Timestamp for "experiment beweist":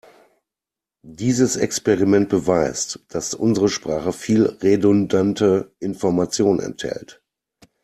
1.57-3.05